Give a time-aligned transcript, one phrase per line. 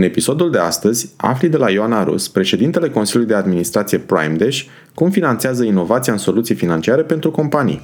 [0.00, 4.62] În episodul de astăzi, afli de la Ioana Rus, președintele Consiliului de Administrație PrimeDash,
[4.94, 7.80] cum finanțează inovația în soluții financiare pentru companii.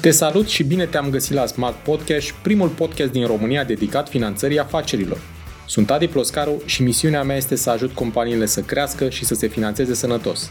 [0.00, 4.58] Te salut și bine te-am găsit la Smart Podcast, primul podcast din România dedicat finanțării
[4.58, 5.18] afacerilor.
[5.66, 9.46] Sunt Adi Ploscaru și misiunea mea este să ajut companiile să crească și să se
[9.46, 10.50] finanțeze sănătos.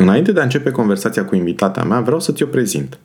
[0.00, 2.98] Înainte de a începe conversația cu invitata mea, vreau să ți-o prezint.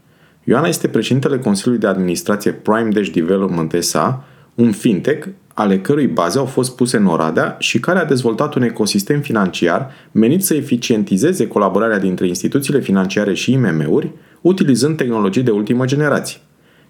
[0.43, 4.23] Ioana este președintele Consiliului de Administrație Prime Dash Development SA,
[4.55, 8.61] un fintech ale cărui baze au fost puse în Oradea și care a dezvoltat un
[8.61, 15.85] ecosistem financiar menit să eficientizeze colaborarea dintre instituțiile financiare și IMM-uri, utilizând tehnologii de ultimă
[15.85, 16.39] generație.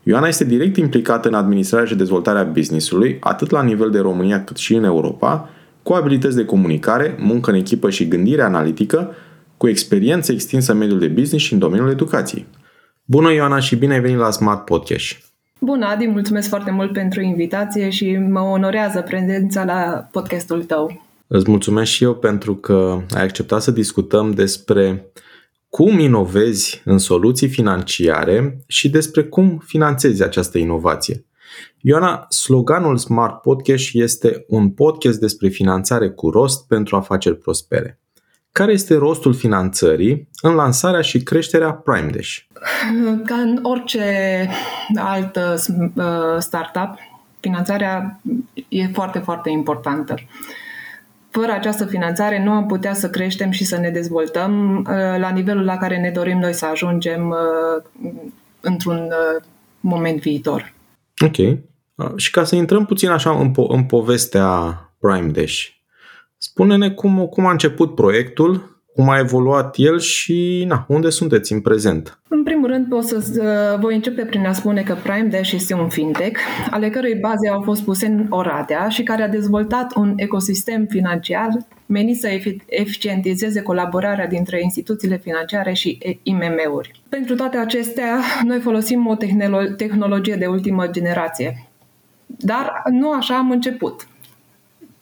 [0.03, 4.57] Ioana este direct implicată în administrarea și dezvoltarea businessului, atât la nivel de România cât
[4.57, 5.49] și în Europa,
[5.83, 9.15] cu abilități de comunicare, muncă în echipă și gândire analitică,
[9.63, 12.45] cu experiență extinsă în mediul de business și în domeniul educației.
[13.05, 15.17] Bună Ioana și bine ai venit la Smart Podcast!
[15.59, 21.05] Bună, Adi, mulțumesc foarte mult pentru invitație și mă onorează prezența la podcastul tău.
[21.27, 25.11] Îți mulțumesc și eu pentru că ai acceptat să discutăm despre
[25.69, 31.25] cum inovezi în soluții financiare și despre cum finanțezi această inovație.
[31.79, 38.02] Ioana, sloganul Smart Podcast este un podcast despre finanțare cu rost pentru afaceri prospere.
[38.53, 42.37] Care este rostul finanțării în lansarea și creșterea Prime Dash?
[43.29, 44.03] Ca în orice
[44.95, 45.55] altă
[45.95, 46.03] uh,
[46.39, 46.97] startup,
[47.39, 48.19] finanțarea
[48.67, 50.15] e foarte, foarte importantă.
[51.29, 55.63] Fără această finanțare nu am putea să creștem și să ne dezvoltăm uh, la nivelul
[55.63, 57.83] la care ne dorim noi să ajungem uh,
[58.61, 59.13] într-un
[59.79, 60.73] moment viitor.
[61.25, 61.35] Ok.
[62.15, 65.67] Și ca să intrăm puțin așa în, po- în povestea Prime Dash,
[66.45, 71.61] Spune-ne cum, cum a început proiectul, cum a evoluat el și na, unde sunteți în
[71.61, 72.19] prezent.
[72.27, 75.73] În primul rând, pot să, uh, voi începe prin a spune că Prime Dash este
[75.73, 76.39] un fintech,
[76.69, 81.49] ale cărui baze au fost puse în Oradea și care a dezvoltat un ecosistem financiar
[81.85, 82.29] menit să
[82.65, 87.01] eficientizeze colaborarea dintre instituțiile financiare și IMM-uri.
[87.09, 89.15] Pentru toate acestea, noi folosim o
[89.77, 91.67] tehnologie de ultimă generație.
[92.25, 94.07] Dar nu așa am început.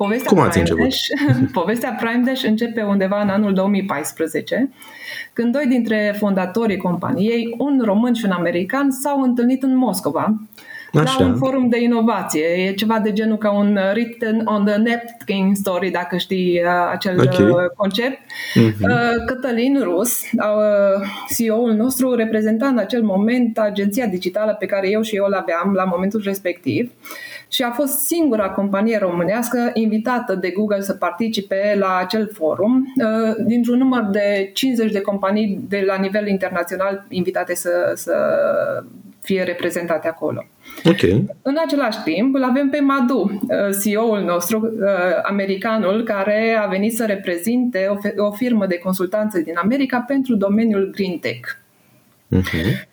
[0.04, 0.84] Povestea Cum ați început?
[0.84, 1.08] Dash,
[1.60, 4.70] povestea Prime Dash începe undeva în anul 2014,
[5.34, 10.36] când doi dintre fondatorii companiei, un român și un american, s-au întâlnit în Moscova
[10.94, 11.16] Așa.
[11.20, 12.46] la un forum de inovație.
[12.46, 17.20] E ceva de genul ca un written on the napkin story, dacă știi uh, acel
[17.20, 17.50] okay.
[17.50, 18.18] Uh, concept.
[18.18, 19.26] Mm-hmm.
[19.26, 20.20] Cătălin Rus,
[21.36, 25.74] CEO-ul nostru, reprezenta în acel moment agenția digitală pe care eu și eu o aveam
[25.74, 26.92] la momentul respectiv
[27.52, 33.36] și a fost singura companie românească invitată de Google să participe la acel forum, uh,
[33.46, 38.14] dintr-un număr de 50 de companii de la nivel internațional invitate să, să
[39.22, 40.46] fie reprezentate acolo.
[40.84, 41.26] Okay.
[41.42, 43.48] În același timp, îl avem pe Madu, uh,
[43.84, 44.90] CEO-ul nostru, uh,
[45.24, 50.92] americanul, care a venit să reprezinte o, o firmă de consultanță din America pentru domeniul
[50.94, 51.50] Green Tech.
[52.36, 52.91] Uh-huh.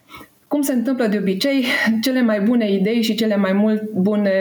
[0.49, 1.65] Cum se întâmplă de obicei,
[2.05, 4.33] cele mai bune idei și cele mai mult bune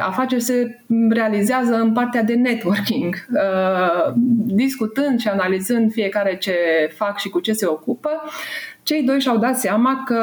[0.00, 0.80] afaceri se
[1.10, 4.12] realizează în partea de networking, uh,
[4.46, 6.54] discutând și analizând fiecare ce
[6.94, 8.10] fac și cu ce se ocupă.
[8.82, 10.22] Cei doi și-au dat seama că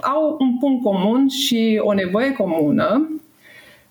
[0.00, 3.10] au un punct comun și o nevoie comună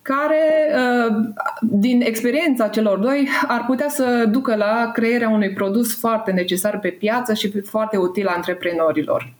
[0.01, 0.43] care,
[0.75, 1.15] uh,
[1.61, 6.89] din experiența celor doi, ar putea să ducă la crearea unui produs foarte necesar pe
[6.89, 9.34] piață și foarte util antreprenorilor.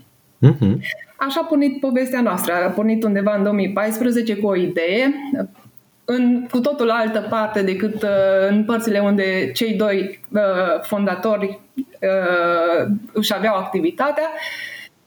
[0.51, 0.77] Uh-huh.
[1.18, 2.53] Așa a pornit povestea noastră.
[2.53, 5.13] A pornit undeva în 2014 cu o idee,
[6.06, 8.09] în cu totul altă parte decât uh,
[8.50, 10.42] în părțile unde cei doi uh,
[10.81, 14.30] fondatori uh, își aveau activitatea.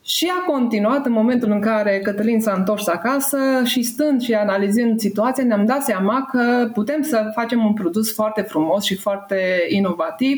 [0.05, 4.99] Și a continuat în momentul în care Cătălin s-a întors acasă și stând și analizând
[4.99, 10.37] situația, ne-am dat seama că putem să facem un produs foarte frumos și foarte inovativ,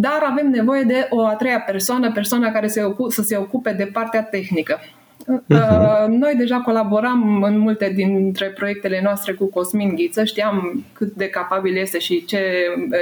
[0.00, 3.72] dar avem nevoie de o a treia persoană, persoana care se ocup, să se ocupe
[3.72, 4.78] de partea tehnică.
[4.78, 6.06] Uh-huh.
[6.06, 11.76] Noi deja colaboram în multe dintre proiectele noastre cu Cosmin Ghiță, știam cât de capabil
[11.76, 12.40] este și ce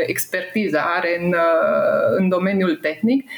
[0.07, 1.35] expertiză are în,
[2.17, 3.31] în domeniul tehnic.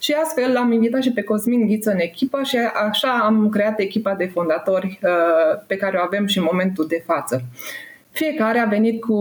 [0.00, 2.56] Și astfel l-am invitat și pe Cosmin Ghiță în echipă și
[2.86, 4.98] așa am creat echipa de fondatori
[5.66, 7.42] pe care o avem și în momentul de față.
[8.14, 9.14] Fiecare a venit cu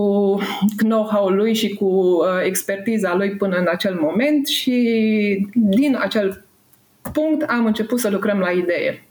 [0.77, 6.45] know-how-ul lui și cu uh, expertiza lui până în acel moment și din acel
[7.13, 9.03] punct am început să lucrăm la idee.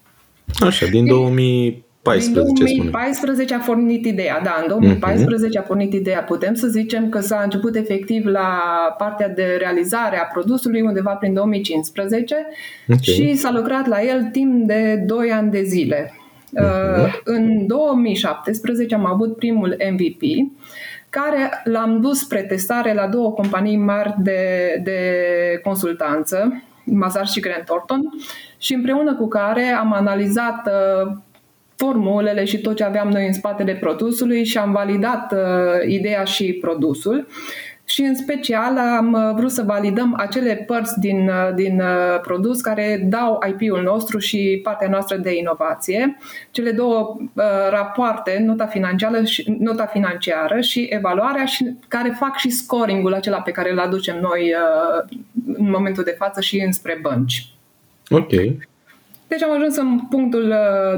[0.60, 2.64] Așa, din 2014.
[2.64, 5.62] Din 2014 a pornit ideea, da, în 2014 uh-huh.
[5.62, 6.22] a pornit ideea.
[6.22, 8.48] Putem să zicem că s-a început efectiv la
[8.98, 12.36] partea de realizare a produsului undeva prin 2015
[12.88, 13.00] okay.
[13.00, 16.12] și s-a lucrat la el timp de 2 ani de zile.
[16.52, 20.22] Uh, în 2017 am avut primul MVP
[21.10, 24.40] care l-am dus spre testare la două companii mari de,
[24.82, 25.00] de
[25.62, 28.00] consultanță, Mazar și Grant Thornton,
[28.58, 31.12] și împreună cu care am analizat uh,
[31.76, 36.52] formulele și tot ce aveam noi în spatele produsului și am validat uh, ideea și
[36.52, 37.26] produsul
[37.84, 42.60] și în special am uh, vrut să validăm acele părți din, uh, din uh, produs
[42.60, 46.16] care dau IP-ul nostru și partea noastră de inovație.
[46.50, 52.50] Cele două uh, rapoarte, nota financiară, și, nota financiară și evaluarea și care fac și
[52.50, 55.18] scoringul acela pe care îl aducem noi uh,
[55.56, 57.46] în momentul de față și înspre bănci.
[58.10, 58.32] Ok.
[59.32, 60.54] Deci am ajuns în punctul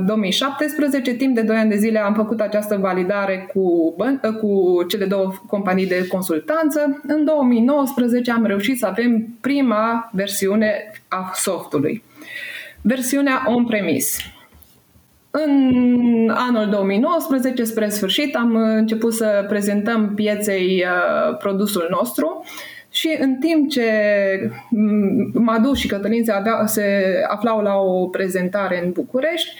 [0.06, 4.82] 2017, uh, timp de 2 ani de zile am făcut această validare cu, uh, cu
[4.88, 7.00] cele două companii de consultanță.
[7.06, 12.02] În 2019 am reușit să avem prima versiune a softului.
[12.80, 14.22] Versiunea on-premise.
[15.30, 22.44] În anul 2019, spre sfârșit, am început să prezentăm pieței uh, produsul nostru
[22.94, 23.90] și în timp ce
[25.32, 29.54] Madu și Cătălin se, avea, se aflau la o prezentare în București,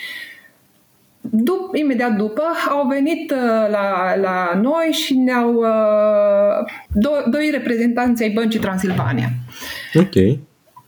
[1.21, 8.23] dup, imediat după au venit uh, la, la noi și ne-au uh, do, doi reprezentanți
[8.23, 9.29] ai Băncii Transilvania.
[9.95, 10.39] Ok.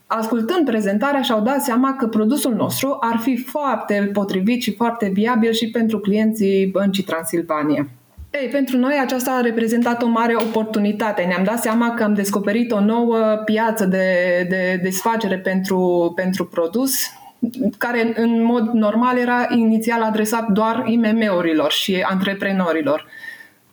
[0.05, 5.51] Ascultând prezentarea și-au dat seama că produsul nostru ar fi foarte potrivit și foarte viabil
[5.51, 7.87] și pentru clienții Băncii Transilvania.
[8.41, 11.23] Ei, pentru noi aceasta a reprezentat o mare oportunitate.
[11.23, 14.05] Ne-am dat seama că am descoperit o nouă piață de,
[14.49, 16.93] de desfacere pentru, pentru produs,
[17.77, 23.05] care în mod normal era inițial adresat doar IMM-urilor și antreprenorilor.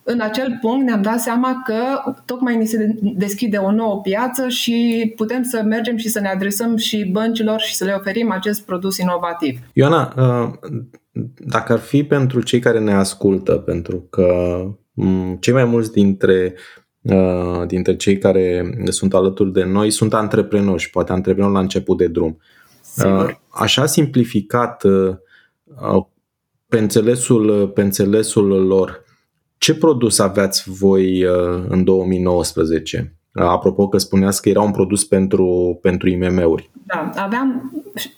[0.07, 5.13] În acel punct ne-am dat seama că tocmai ni se deschide o nouă piață și
[5.15, 8.97] putem să mergem și să ne adresăm și băncilor și să le oferim acest produs
[8.97, 9.59] inovativ.
[9.73, 10.71] Ioana, uh,
[11.37, 14.59] dacă ar fi pentru cei care ne ascultă, pentru că
[15.39, 16.53] cei mai mulți dintre
[17.01, 21.97] uh, dintre cei care sunt alături de noi sunt antreprenori și poate antreprenori la început
[21.97, 22.37] de drum.
[22.81, 23.23] Sigur.
[23.23, 26.05] Uh, așa simplificat uh,
[26.67, 29.04] pe înțelesul, pe înțelesul lor,
[29.57, 31.25] ce produs aveați voi
[31.67, 33.15] în 2019?
[33.33, 36.69] Apropo că spuneați că era un produs pentru, pentru IMM-uri.
[36.83, 37.71] Da, aveam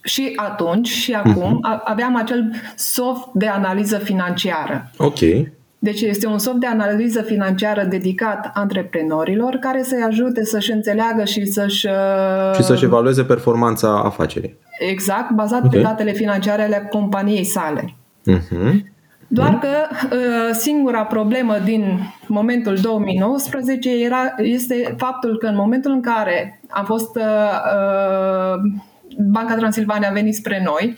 [0.03, 1.83] și atunci și acum uh-huh.
[1.83, 4.91] aveam acel soft de analiză financiară.
[4.97, 5.19] Ok.
[5.79, 11.45] Deci este un soft de analiză financiară dedicat antreprenorilor care să-i ajute să-și înțeleagă și
[11.45, 11.87] să-și...
[11.87, 14.57] Uh, și să-și evalueze performanța afacerii.
[14.79, 15.69] Exact, bazat okay.
[15.69, 17.95] pe datele financiare ale companiei sale.
[18.31, 18.95] Uh-huh.
[19.27, 19.59] Doar mm.
[19.59, 26.61] că uh, singura problemă din momentul 2019 era, este faptul că în momentul în care
[26.69, 28.71] a fost uh, uh,
[29.31, 30.97] Banca Transilvania a venit spre noi,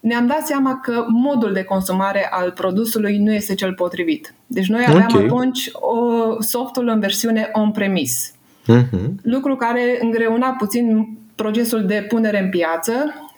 [0.00, 4.34] ne-am dat seama că modul de consumare al produsului nu este cel potrivit.
[4.46, 5.24] Deci noi aveam okay.
[5.24, 8.30] atunci o, softul în versiune on-premise.
[8.72, 9.22] Uh-huh.
[9.22, 12.92] Lucru care îngreuna puțin procesul de punere în piață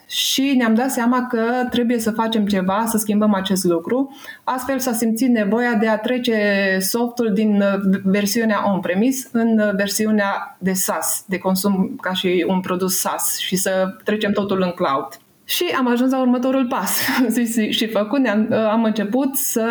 [0.08, 4.16] și ne-am dat seama că trebuie să facem ceva, să schimbăm acest lucru.
[4.44, 10.56] Astfel s-a simțit nevoia de a trece softul din uh, versiunea on-premise în uh, versiunea
[10.58, 15.08] de SaaS, de consum ca și un produs SaaS și să trecem totul în cloud.
[15.44, 16.98] Și am ajuns la următorul pas.
[17.76, 19.64] și făcut, am, uh, am început să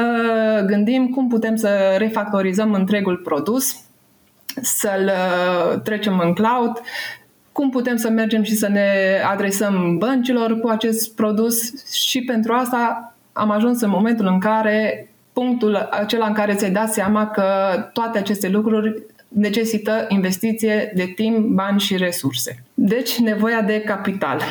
[0.67, 3.75] gândim cum putem să refactorizăm întregul produs,
[4.61, 5.11] să-l
[5.83, 6.81] trecem în cloud,
[7.57, 8.89] cum putem să mergem și să ne
[9.31, 15.75] adresăm băncilor cu acest produs și pentru asta am ajuns în momentul în care punctul
[15.75, 17.43] acela în care ți-ai dat seama că
[17.93, 22.63] toate aceste lucruri necesită investiție de timp, bani și resurse.
[22.73, 24.41] Deci, nevoia de capital.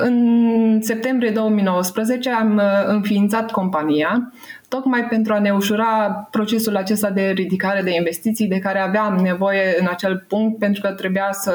[0.00, 4.32] În septembrie 2019 am înființat compania
[4.68, 9.76] tocmai pentru a ne ușura procesul acesta de ridicare de investiții de care aveam nevoie
[9.78, 11.52] în acel punct pentru că trebuia să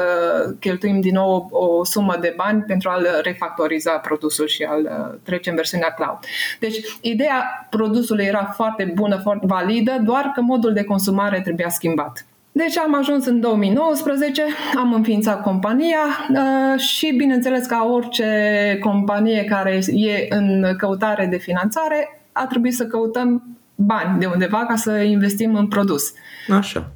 [0.60, 5.50] cheltuim din nou o, o sumă de bani pentru a-l refactoriza produsul și a-l trece
[5.50, 6.18] în versiunea cloud.
[6.60, 12.26] Deci, ideea produsului era foarte bună, foarte validă, doar că modul de consumare trebuia schimbat.
[12.52, 14.42] Deci am ajuns în 2019,
[14.76, 15.98] am înființat compania
[16.30, 22.86] uh, și bineînțeles ca orice companie care e în căutare de finanțare, a trebuit să
[22.86, 23.42] căutăm
[23.74, 26.12] bani de undeva ca să investim în produs.
[26.50, 26.92] Așa.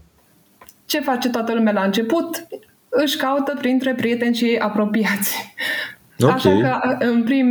[0.87, 2.47] Ce face toată lumea la început?
[2.89, 5.55] Își caută printre prieteni și apropiați.
[6.21, 6.35] Okay.
[6.35, 7.49] Așa că în prim,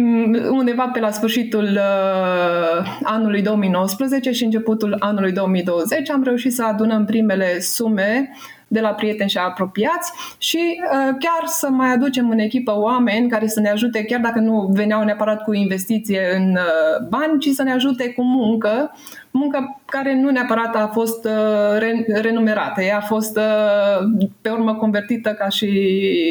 [0.50, 7.05] undeva pe la sfârșitul uh, anului 2019 și începutul anului 2020 am reușit să adunăm
[7.05, 8.29] primele sume
[8.67, 13.48] de la prieteni și apropiați și uh, chiar să mai aducem în echipă oameni care
[13.48, 17.63] să ne ajute, chiar dacă nu veneau neapărat cu investiție în uh, bani, ci să
[17.63, 18.91] ne ajute cu muncă,
[19.31, 24.75] muncă care nu neapărat a fost uh, re- renumerată, ea a fost uh, pe urmă
[24.75, 25.69] convertită ca și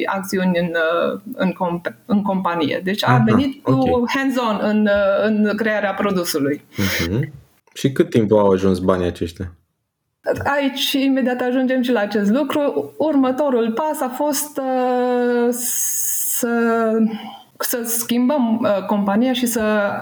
[0.06, 2.80] acțiuni în, uh, în, comp- în companie.
[2.84, 4.02] Deci a Aha, venit cu okay.
[4.06, 6.64] hands-on în, uh, în crearea produsului.
[6.72, 7.20] Uh-huh.
[7.74, 9.52] Și cât timp au ajuns banii aceștia?
[10.44, 12.92] Aici imediat ajungem și la acest lucru.
[12.96, 16.92] Următorul pas a fost uh, să,
[17.58, 19.92] să schimbăm uh, compania și să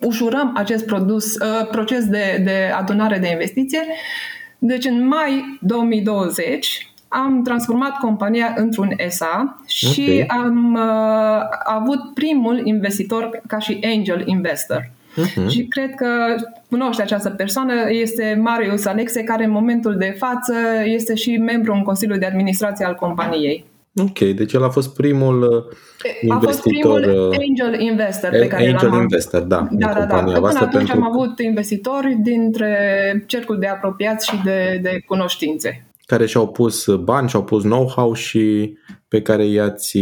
[0.00, 3.80] ușurăm acest produs, uh, proces de, de adunare de investiție.
[4.58, 10.26] Deci în mai 2020 am transformat compania într-un SA și okay.
[10.26, 14.90] am uh, avut primul investitor ca și angel investor.
[15.14, 15.48] Uh-huh.
[15.48, 16.06] Și cred că
[16.70, 20.54] cunoște această persoană, este Marius Alexe, care în momentul de față
[20.84, 23.64] este și membru în Consiliul de Administrație al companiei.
[23.96, 25.68] Ok, deci el a fost primul
[26.22, 26.36] investitor.
[26.36, 29.68] A fost primul uh, angel investor pe care angel l-am investor, da.
[29.70, 30.16] Da, da, da.
[30.16, 30.94] Până atunci pentru...
[30.94, 35.86] am avut investitori dintre cercul de apropiați și de, de cunoștințe.
[36.06, 38.76] Care și-au pus bani, și-au pus know-how și
[39.08, 39.98] pe care i-ați,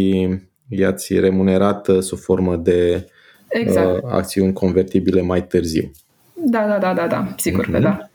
[0.68, 3.06] i-ați remunerat uh, sub formă de
[3.52, 4.02] exact.
[4.02, 5.90] uh, acțiuni convertibile mai târziu.
[6.34, 7.70] Da, da, da, da, da, sigur mm-hmm.
[7.70, 7.82] că mhm.
[7.82, 8.06] da.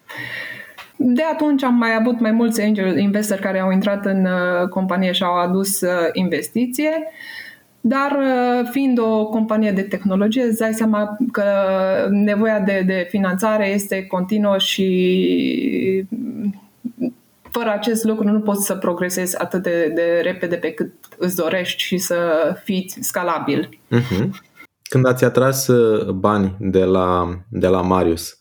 [0.99, 5.11] De atunci am mai avut mai mulți angel investori care au intrat în uh, companie
[5.11, 6.91] și au adus uh, investiție,
[7.81, 11.43] dar uh, fiind o companie de tehnologie, îți dai seama că
[12.09, 16.05] nevoia de, de finanțare este continuă și
[17.51, 21.81] fără acest lucru nu poți să progresezi atât de, de repede pe cât îți dorești
[21.81, 22.17] și să
[22.63, 23.79] fii scalabil.
[23.95, 24.29] Uh-huh.
[24.89, 28.37] Când ați atras uh, bani de la, de la Marius,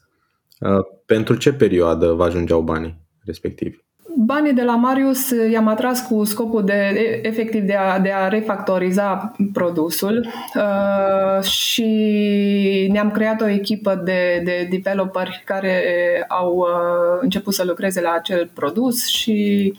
[0.61, 3.85] uh, pentru ce perioadă vă ajungeau banii respectivi?
[4.19, 9.33] Banii de la Marius i-am atras cu scopul de, efectiv de a, de a refactoriza
[9.53, 15.83] produsul uh, și ne-am creat o echipă de, de developeri care
[16.29, 19.73] au uh, început să lucreze la acel produs și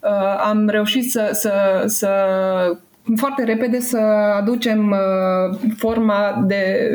[0.00, 2.10] uh, am reușit să, să, să
[3.16, 3.98] foarte repede să
[4.36, 6.88] aducem uh, forma de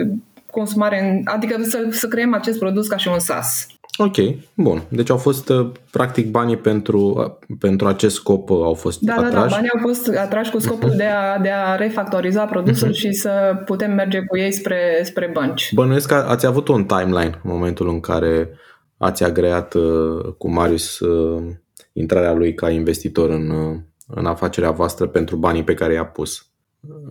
[0.52, 3.68] consumare, adică să, să creăm acest produs ca și un SaaS.
[3.98, 4.16] Ok,
[4.54, 4.84] bun.
[4.90, 9.34] Deci au fost uh, practic banii pentru, uh, pentru acest scop au fost da, atrași?
[9.34, 10.98] Da, da, banii au fost atrași cu scopul uh-huh.
[10.98, 12.98] de, a, de a refactoriza produsul uh-huh.
[12.98, 15.74] și să putem merge cu ei spre, spre bănci.
[15.74, 18.50] Bănuiesc că ați avut un timeline în momentul în care
[18.98, 19.76] ați agreat
[20.38, 21.00] cu Marius
[21.94, 23.52] intrarea lui ca investitor în,
[24.08, 26.48] în afacerea voastră pentru banii pe care i-a pus.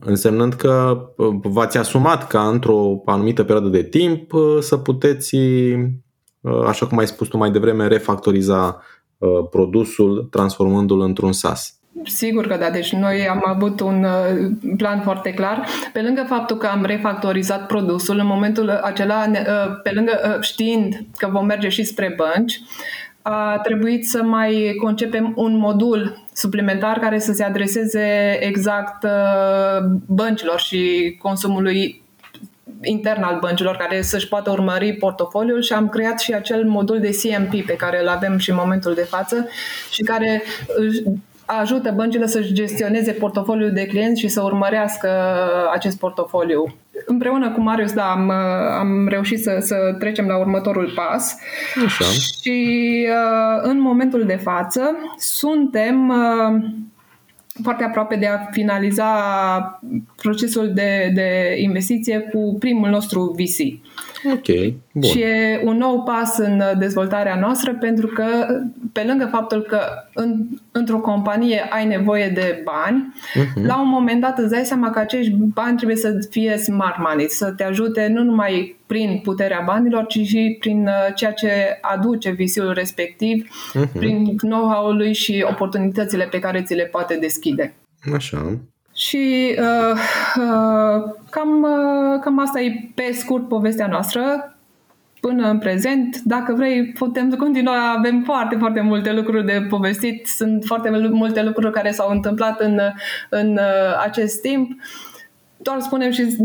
[0.01, 6.65] Însemnând că uh, v-ați asumat ca într-o anumită perioadă de timp uh, să puteți, uh,
[6.67, 8.83] așa cum ai spus tu mai devreme, refactoriza
[9.51, 11.79] produsul transformându-l într-un SaaS.
[12.05, 14.07] Sigur că da, deci noi am avut un
[14.77, 15.67] plan foarte clar.
[15.93, 19.25] Pe lângă faptul că am refactorizat produsul, în momentul acela,
[19.83, 22.61] pe lângă știind că vom merge și spre bănci,
[23.23, 30.61] a trebuit să mai concepem un modul suplimentar care să se adreseze exact uh, băncilor
[30.61, 32.03] și consumului
[32.83, 37.19] intern al băncilor care să-și poată urmări portofoliul și am creat și acel modul de
[37.23, 39.49] CMP pe care îl avem și în momentul de față
[39.91, 40.43] și care
[41.47, 45.09] ajută băncile să-și gestioneze portofoliul de clienți și să urmărească
[45.73, 46.75] acest portofoliu.
[47.07, 48.31] Împreună cu Marius, da, am,
[48.79, 51.37] am reușit să, să trecem la următorul pas
[51.85, 52.05] Așa.
[52.05, 56.63] și uh, în momentul de față suntem uh,
[57.63, 59.11] foarte aproape de a finaliza
[60.17, 63.81] procesul de, de investiție cu primul nostru VC.
[64.25, 64.47] Ok,
[64.93, 65.11] bun.
[65.11, 68.25] Și e un nou pas în dezvoltarea noastră pentru că,
[68.93, 69.81] pe lângă faptul că
[70.15, 70.37] în,
[70.73, 73.67] într-o companie ai nevoie de bani, uh-huh.
[73.67, 77.27] la un moment dat îți dai seama că acești bani trebuie să fie smart money,
[77.29, 82.31] să te ajute nu numai prin puterea banilor, ci și prin uh, ceea ce aduce
[82.31, 83.93] visiul respectiv, uh-huh.
[83.99, 87.75] prin know-how-ul lui și oportunitățile pe care ți le poate deschide.
[88.15, 88.59] Așa.
[89.07, 89.99] Și uh,
[90.37, 94.57] uh, cam, uh, cam asta e pe scurt povestea noastră
[95.21, 96.21] până în prezent.
[96.25, 97.95] Dacă vrei, putem continua.
[97.99, 100.27] Avem foarte, foarte multe lucruri de povestit.
[100.27, 102.79] Sunt foarte multe lucruri care s-au întâmplat în,
[103.31, 104.71] în uh, acest timp.
[105.57, 106.37] Doar spunem și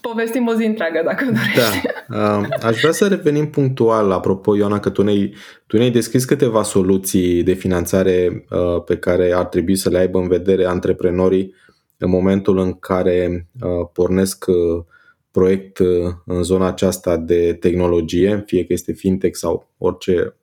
[0.00, 1.86] povestim o zi întreagă, dacă dorești.
[2.08, 2.38] Da.
[2.38, 5.34] Uh, aș vrea să revenim punctual, apropo, Ioana, că tu ne-ai,
[5.66, 10.18] tu ne-ai descris câteva soluții de finanțare uh, pe care ar trebui să le aibă
[10.18, 11.54] în vedere antreprenorii
[12.02, 14.84] în momentul în care uh, pornesc uh,
[15.30, 20.34] proiect uh, în zona aceasta de tehnologie, fie că este fintech sau orice,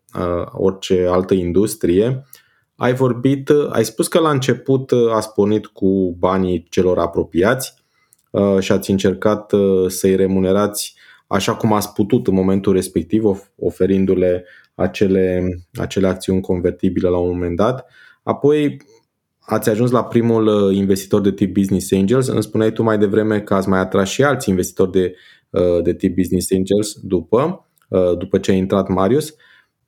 [0.52, 2.26] orice altă industrie,
[2.76, 7.74] ai vorbit, ai spus că la început ați pornit cu banii celor apropiați
[8.60, 9.54] și ați încercat
[9.88, 10.96] să-i remunerați
[11.28, 13.24] așa cum ați putut în momentul respectiv,
[13.56, 17.86] oferindu-le acele, acele acțiuni convertibile la un moment dat.
[18.24, 18.78] Apoi
[19.50, 22.28] ați ajuns la primul uh, investitor de tip Business Angels.
[22.28, 25.16] Îmi spuneai tu mai devreme că ați mai atras și alți investitori de,
[25.50, 29.36] uh, de tip Business Angels după, uh, după ce a intrat Marius.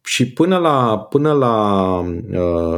[0.03, 2.05] Și până la, până la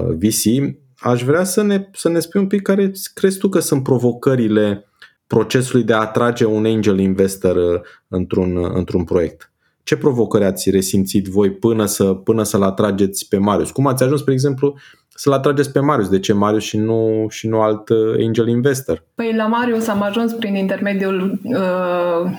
[0.07, 3.83] VC, aș vrea să ne, să ne spui un pic care crezi tu că sunt
[3.83, 4.85] provocările
[5.27, 9.51] procesului de a atrage un angel investor într-un, într-un proiect.
[9.83, 13.71] Ce provocări ați resimțit voi până, să, până să-l atrageți pe Marius?
[13.71, 14.77] Cum ați ajuns, spre exemplu,
[15.15, 16.09] să-l atrageți pe Marius.
[16.09, 19.03] De ce Marius și nu, și nu alt uh, angel investor?
[19.15, 22.31] Păi la Marius am ajuns prin intermediul uh,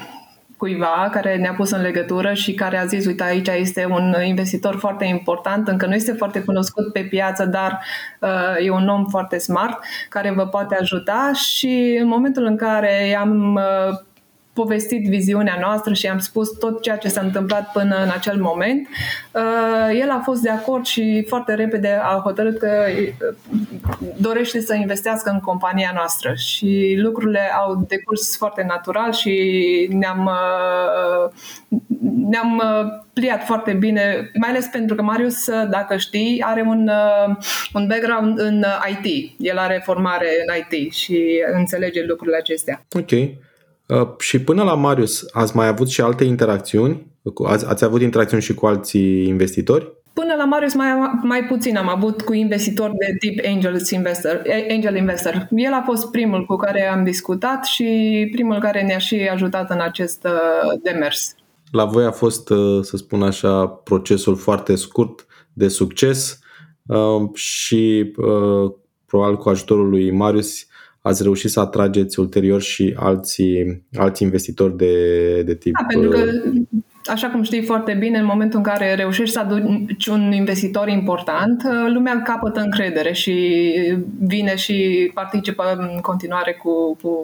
[0.56, 4.76] cuiva care ne-a pus în legătură și care a zis, uite, aici este un investitor
[4.76, 7.80] foarte important, încă nu este foarte cunoscut pe piață, dar
[8.20, 9.78] uh, e un om foarte smart
[10.08, 13.98] care vă poate ajuta și în momentul în care am uh,
[14.54, 18.88] povestit viziunea noastră și am spus tot ceea ce s-a întâmplat până în acel moment.
[19.32, 23.34] Uh, el a fost de acord și foarte repede a hotărât că uh,
[24.16, 29.34] dorește să investească în compania noastră și lucrurile au decurs foarte natural și
[29.92, 31.30] ne-am, uh,
[32.28, 32.62] ne-am
[33.12, 36.90] pliat foarte bine, mai ales pentru că Marius, dacă știi, are un,
[37.74, 39.34] un background în IT.
[39.38, 42.84] El are formare în IT și înțelege lucrurile acestea.
[42.92, 43.10] Ok.
[43.86, 47.06] Uh, și până la Marius, ați mai avut și alte interacțiuni?
[47.46, 49.92] Ați, ați avut interacțiuni și cu alții investitori?
[50.12, 50.88] Până la Marius mai,
[51.22, 55.48] mai puțin am avut cu investitori de tip angel investor, angel investor.
[55.50, 59.80] El a fost primul cu care am discutat și primul care ne-a și ajutat în
[59.80, 61.34] acest uh, demers.
[61.70, 66.38] La voi a fost, uh, să spun așa, procesul foarte scurt de succes
[67.34, 68.12] și
[69.06, 70.66] probabil cu ajutorul lui Marius
[71.06, 75.72] ați reușit să atrageți ulterior și alții, alți investitori de, de tip...
[75.80, 76.24] Da, pentru că,
[77.06, 81.62] așa cum știi foarte bine, în momentul în care reușești să aduci un investitor important,
[81.94, 83.34] lumea capătă încredere și
[84.20, 87.18] vine și participă în continuare cu, cu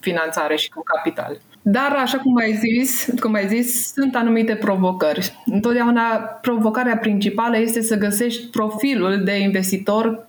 [0.00, 1.40] finanțare și cu capital.
[1.62, 5.32] Dar, așa cum ai zis, cum ai zis, sunt anumite provocări.
[5.46, 6.02] Întotdeauna
[6.42, 10.28] provocarea principală este să găsești profilul de investitor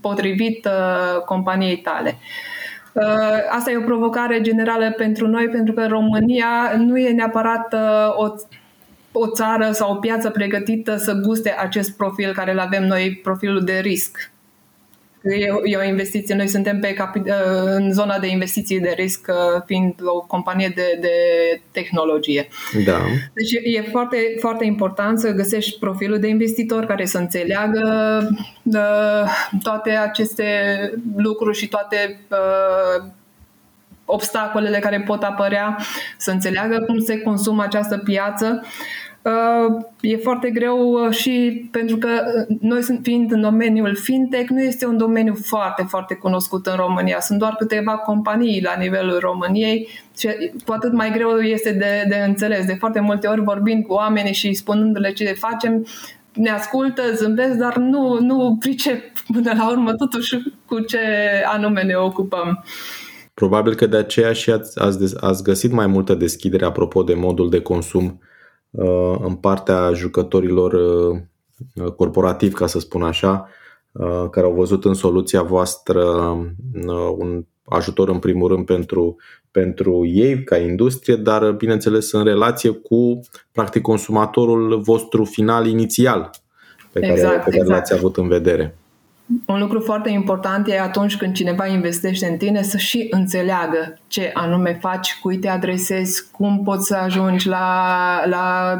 [0.00, 2.18] potrivit uh, companiei tale.
[2.92, 3.02] Uh,
[3.50, 8.34] asta e o provocare generală pentru noi, pentru că România nu e neapărat uh, o
[9.16, 13.64] o țară sau o piață pregătită să guste acest profil care îl avem noi, profilul
[13.64, 14.30] de risc.
[15.24, 16.34] E, e o investiție.
[16.34, 17.30] Noi suntem pe capi-
[17.64, 19.30] în zona de investiții de risc,
[19.66, 21.10] fiind o companie de, de
[21.70, 22.48] tehnologie.
[22.84, 22.98] Da.
[23.34, 27.82] Deci e foarte, foarte important să găsești profilul de investitor care să înțeleagă
[28.62, 30.44] uh, toate aceste
[31.16, 33.04] lucruri și toate uh,
[34.04, 35.78] obstacolele care pot apărea,
[36.16, 38.60] să înțeleagă cum se consumă această piață.
[38.62, 39.03] Uh, Uh,
[40.00, 44.86] e foarte greu uh, și pentru că uh, noi fiind în domeniul fintech, nu este
[44.86, 47.20] un domeniu foarte, foarte cunoscut în România.
[47.20, 50.28] Sunt doar câteva companii la nivelul României și
[50.66, 52.66] cu atât mai greu este de, de înțeles.
[52.66, 55.86] De foarte multe ori vorbind cu oamenii și spunându-le ce facem,
[56.32, 59.00] ne ascultă, zâmbesc, dar nu, nu pricep
[59.32, 60.98] până la urmă totuși cu ce
[61.44, 62.64] anume ne ocupăm.
[63.34, 67.50] Probabil că de aceea și ați, ați, ați găsit mai multă deschidere apropo de modul
[67.50, 68.32] de consum Uh,
[69.18, 73.48] în partea jucătorilor uh, corporativi, ca să spun așa,
[73.92, 76.04] uh, care au văzut în soluția voastră
[77.18, 79.16] un ajutor în primul rând pentru,
[79.50, 83.20] pentru ei ca industrie, dar bineînțeles în relație cu
[83.52, 86.30] practic consumatorul vostru final inițial
[86.92, 87.68] pe care, exact, pe care exact.
[87.68, 88.78] l-ați avut în vedere.
[89.46, 94.30] Un lucru foarte important e atunci când cineva investește în tine să și înțeleagă ce
[94.34, 98.76] anume faci, cui te adresezi, cum poți să ajungi la, la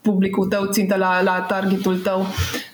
[0.00, 2.26] publicul tău, țintă la, la targetul tău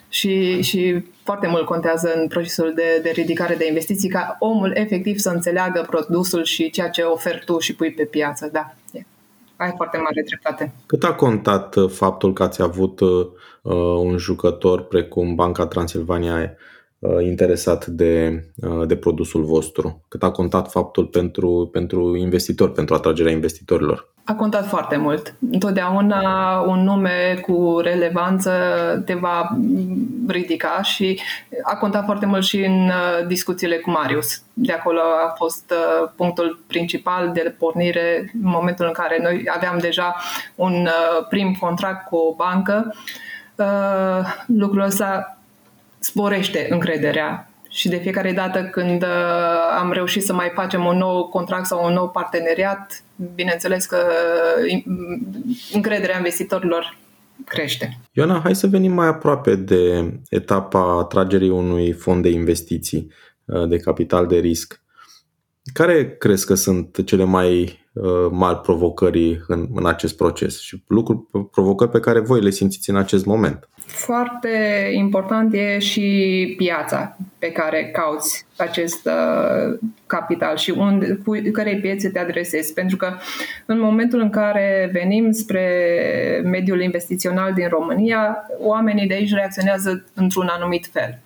[0.09, 5.19] și, și foarte mult contează în procesul de, de ridicare de investiții ca omul efectiv
[5.19, 8.49] să înțeleagă produsul și ceea ce oferi tu și pui pe piață.
[8.53, 8.75] Da,
[9.57, 10.75] ai foarte mare dreptate.
[10.87, 13.27] Cât a contat uh, faptul că ați avut uh,
[13.99, 16.57] un jucător precum Banca Transilvania
[16.99, 20.05] uh, interesat de, uh, de produsul vostru?
[20.09, 24.14] Cât a contat faptul pentru, pentru investitori, pentru atragerea investitorilor?
[24.25, 25.35] A contat foarte mult.
[25.51, 28.53] Întotdeauna un nume cu relevanță
[29.05, 29.57] te va
[30.29, 31.21] ridica și
[31.63, 34.43] a contat foarte mult și în uh, discuțiile cu Marius.
[34.53, 39.79] De acolo a fost uh, punctul principal de pornire în momentul în care noi aveam
[39.79, 40.17] deja
[40.55, 42.95] un uh, prim contract cu o bancă.
[44.47, 45.39] Lucrul ăsta
[45.99, 49.09] sporește încrederea și de fiecare dată când uh,
[49.79, 53.97] am reușit să mai facem un nou contract sau un nou parteneriat, bineînțeles că
[54.67, 54.83] uh,
[55.73, 56.99] încrederea investitorilor
[57.45, 58.01] crește.
[58.13, 63.11] Ioana, hai să venim mai aproape de etapa atragerii unui fond de investiții
[63.45, 64.83] uh, de capital de risc.
[65.73, 67.83] Care crezi că sunt cele mai
[68.31, 72.97] mari provocări în, în acest proces și lucruri, provocări pe care voi le simțiți în
[72.97, 73.69] acest moment?
[73.87, 81.81] Foarte important e și piața pe care cauți acest uh, capital și unde, cu cărei
[81.81, 82.73] piețe te adresezi.
[82.73, 83.13] Pentru că
[83.67, 85.69] în momentul în care venim spre
[86.45, 91.19] mediul investițional din România, oamenii de aici reacționează într-un anumit fel.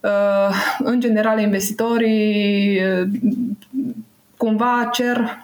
[0.00, 3.08] Uh, în general, investitorii uh,
[4.36, 5.38] cumva cer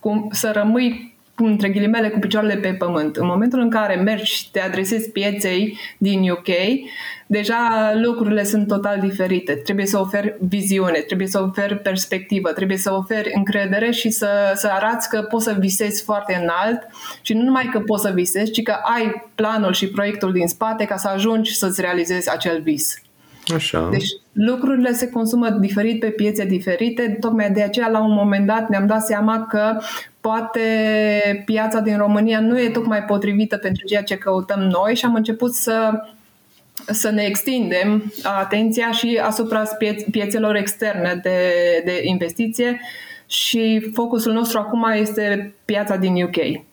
[0.00, 1.09] cum, să rămâi
[1.46, 3.16] între ghilimele, cu picioarele pe pământ.
[3.16, 6.48] În momentul în care mergi și te adresezi pieței din UK,
[7.26, 9.52] deja lucrurile sunt total diferite.
[9.54, 14.68] Trebuie să oferi viziune, trebuie să oferi perspectivă, trebuie să oferi încredere și să, să
[14.72, 16.86] arăți că poți să visezi foarte înalt
[17.22, 20.84] și nu numai că poți să visezi, ci că ai planul și proiectul din spate
[20.84, 23.02] ca să ajungi să-ți realizezi acel vis.
[23.54, 23.88] Așa.
[23.90, 28.68] Deci lucrurile se consumă diferit pe piețe diferite, tocmai de aceea la un moment dat
[28.68, 29.76] ne-am dat seama că
[30.20, 30.62] poate
[31.44, 35.54] piața din România nu e tocmai potrivită pentru ceea ce căutăm noi și am început
[35.54, 35.90] să
[36.86, 39.62] să ne extindem atenția și asupra
[40.10, 41.38] piețelor externe de,
[41.84, 42.80] de investiție
[43.26, 46.64] și focusul nostru acum este piața din UK.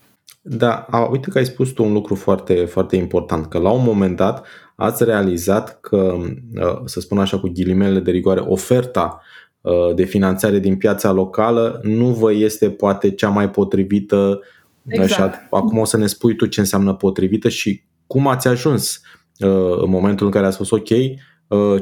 [0.42, 3.84] Da, a, uite că ai spus tu un lucru foarte, foarte important, că la un
[3.84, 6.16] moment dat ați realizat că,
[6.56, 9.47] uh, să spun așa cu ghilimele de rigoare, oferta uh,
[9.96, 14.42] de finanțare din piața locală nu vă este poate cea mai potrivită
[14.88, 15.34] exact.
[15.34, 19.02] și acum o să ne spui tu ce înseamnă potrivită și cum ați ajuns
[19.40, 20.88] uh, în momentul în care ați spus ok,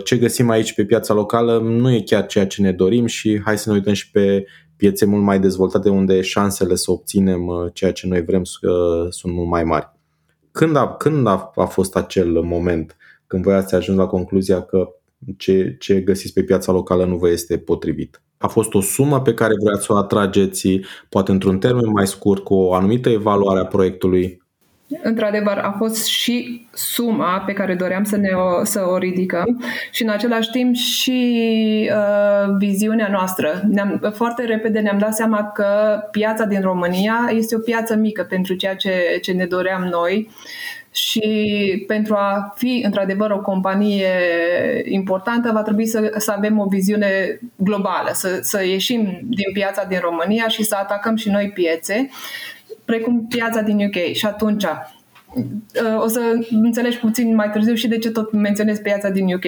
[0.03, 3.57] ce găsim aici pe piața locală nu e chiar ceea ce ne dorim și hai
[3.57, 4.45] să ne uităm și pe
[4.75, 8.43] piețe mult mai dezvoltate unde șansele să obținem ceea ce noi vrem
[9.09, 9.91] sunt mult mai mari.
[10.51, 12.95] Când a, când a, a fost acel moment
[13.27, 14.89] când voi ați ajuns la concluzia că
[15.37, 18.21] ce, ce găsiți pe piața locală nu vă este potrivit?
[18.37, 22.43] A fost o sumă pe care vreați să o atrageți, poate într-un termen mai scurt,
[22.43, 24.43] cu o anumită evaluare a proiectului?
[25.03, 30.03] Într-adevăr, a fost și suma pe care doream să, ne o, să o ridicăm și
[30.03, 33.61] în același timp și uh, viziunea noastră.
[33.69, 38.53] Ne-am, foarte repede ne-am dat seama că piața din România este o piață mică pentru
[38.53, 40.29] ceea ce, ce ne doream noi
[40.95, 44.11] și pentru a fi într-adevăr o companie
[44.83, 49.99] importantă va trebui să, să avem o viziune globală, să, să ieșim din piața din
[50.01, 52.09] România și să atacăm și noi piețe
[52.85, 54.13] precum piața din UK.
[54.13, 59.09] Și atunci uh, o să înțelegi puțin mai târziu și de ce tot menționez piața
[59.09, 59.45] din UK.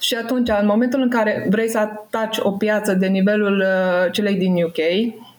[0.00, 4.34] Și atunci, în momentul în care vrei să ataci o piață de nivelul uh, celei
[4.34, 4.78] din UK,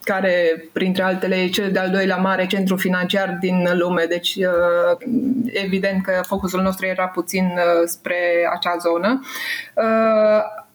[0.05, 5.07] care, printre altele, e cel de-al doilea mare centru financiar din lume, deci uh,
[5.45, 7.51] evident că focusul nostru era puțin
[7.85, 8.17] spre
[8.53, 9.21] acea zonă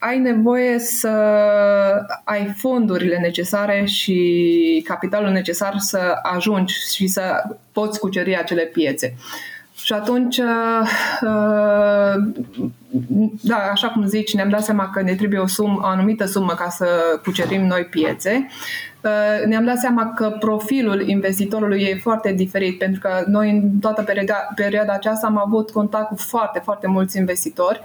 [0.01, 1.09] ai nevoie să
[2.25, 9.15] ai fondurile necesare și capitalul necesar să ajungi și să poți cuceri acele piețe.
[9.75, 10.89] Și atunci, uh,
[13.43, 16.55] da, așa cum zici, ne-am dat seama că ne trebuie o, sumă, o anumită sumă
[16.55, 16.87] ca să
[17.23, 18.47] cucerim noi piețe.
[19.05, 24.03] Uh, ne-am dat seama că profilul investitorului e foarte diferit, pentru că noi în toată
[24.03, 27.81] perioada, perioada aceasta am avut contact cu foarte, foarte mulți investitori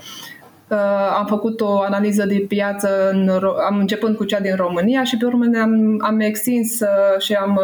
[1.17, 3.29] am făcut o analiză de piață, în,
[3.69, 6.81] am început cu cea din România și pe urmă ne-am am extins
[7.19, 7.59] și am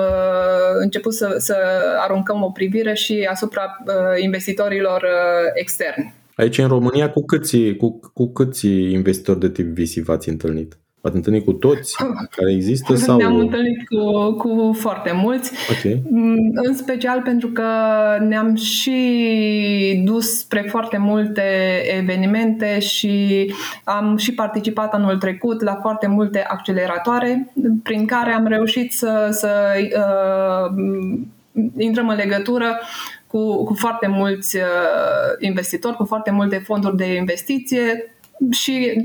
[0.82, 1.56] început să, să
[1.98, 3.78] aruncăm o privire și asupra
[4.22, 5.06] investitorilor
[5.54, 6.14] externi.
[6.36, 10.78] Aici în România cu câți, cu, cu câți investitori de tip VC v-ați întâlnit?
[11.02, 11.96] V-ați întâlnit cu toți
[12.36, 12.96] care există?
[12.96, 13.18] Sau...
[13.18, 16.02] Ne-am întâlnit cu, cu foarte mulți, okay.
[16.10, 17.64] Mm, în special pentru că
[18.20, 21.42] ne-am și dus spre foarte multe
[22.00, 27.52] evenimente și am și participat anul trecut la foarte multe acceleratoare
[27.84, 29.50] prin care am reușit să, să
[29.96, 30.80] uh,
[31.78, 32.80] intrăm în legătură
[33.28, 34.64] cu, cu foarte mulți uh,
[35.40, 38.16] investitori, cu foarte multe fonduri de investiție,
[38.50, 39.04] și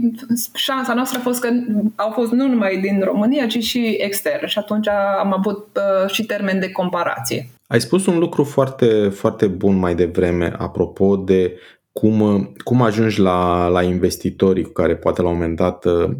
[0.54, 1.48] șansa noastră a fost că
[1.94, 6.24] au fost nu numai din România, ci și extern și atunci am avut uh, și
[6.24, 7.48] termen de comparație.
[7.66, 11.58] Ai spus un lucru foarte, foarte bun mai devreme apropo de
[11.92, 16.10] cum, cum ajungi la, la investitorii cu care poate la un moment dat uh,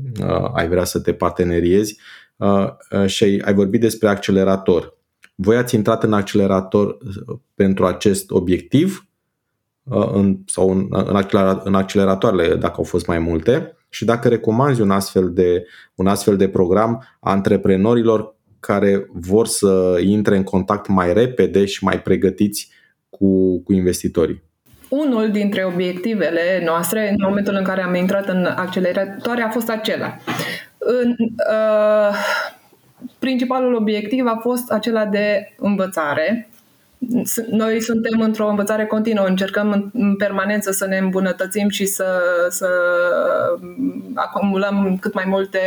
[0.54, 1.98] ai vrea să te parteneriezi
[2.36, 4.94] uh, uh, și ai vorbit despre accelerator.
[5.34, 9.15] Voi ați intrat în accelerator uh, pentru acest obiectiv Uh,
[9.88, 14.80] în, sau în, în, accelera, în acceleratoarele, dacă au fost mai multe, și dacă recomanzi
[14.80, 21.12] un astfel de, un astfel de program antreprenorilor care vor să intre în contact mai
[21.12, 22.70] repede și mai pregătiți
[23.10, 24.42] cu, cu investitorii.
[24.88, 30.16] Unul dintre obiectivele noastre în momentul în care am intrat în acceleratoare a fost acela.
[30.78, 32.14] În, uh,
[33.18, 36.48] principalul obiectiv a fost acela de învățare,
[37.50, 42.06] noi suntem într-o învățare continuă, încercăm în permanență să ne îmbunătățim și să,
[42.48, 42.68] să
[44.14, 45.58] acumulăm cât mai multe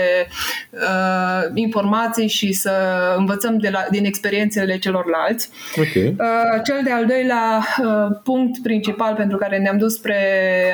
[0.72, 2.72] uh, informații și să
[3.18, 5.50] învățăm de la, din experiențele celorlalți.
[5.78, 6.16] Okay.
[6.20, 10.18] Uh, cel de-al doilea uh, punct principal pentru care ne-am dus spre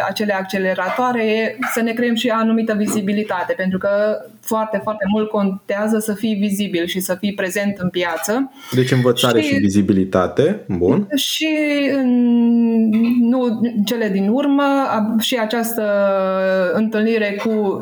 [0.08, 3.90] acele acceleratoare e să ne creăm și anumită vizibilitate, pentru că
[4.42, 8.52] foarte, foarte mult contează să fii vizibil și să fii prezent în piață.
[8.72, 11.08] Deci învățare și, și vizibilitate, bun.
[11.16, 11.48] Și
[13.20, 14.64] nu cele din urmă,
[15.20, 15.84] și această
[16.74, 17.80] întâlnire cu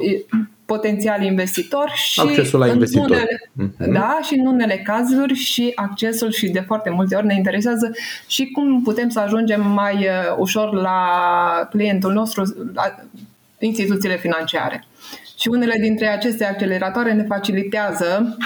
[0.65, 3.11] potențiali investitori și accesul la investitori.
[3.11, 3.93] Unele, mm-hmm.
[3.93, 7.91] Da, și în unele cazuri și accesul și de foarte multe ori ne interesează
[8.27, 10.99] și cum putem să ajungem mai uh, ușor la
[11.69, 12.95] clientul nostru, la
[13.59, 14.85] instituțiile financiare.
[15.39, 18.37] Și unele dintre aceste acceleratoare ne facilitează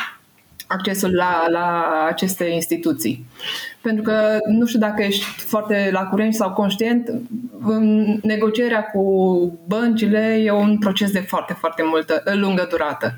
[0.68, 3.26] accesul la, la aceste instituții.
[3.82, 7.12] Pentru că nu știu dacă ești foarte la curent sau conștient,
[8.22, 13.14] negocierea cu băncile e un proces de foarte, foarte multă, lungă durată